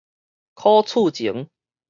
[0.55, 1.47] 許厝前